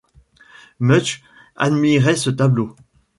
Munch 0.79 1.21
admirait 1.55 2.15
ce 2.15 2.31
tableau. 2.31 2.75